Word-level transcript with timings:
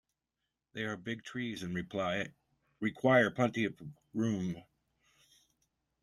They 0.73 0.83
are 0.83 0.97
big 0.97 1.23
trees 1.23 1.61
and 1.61 1.75
require 1.75 2.33
plenty 3.29 3.65
of 3.65 3.75
room. 4.15 4.63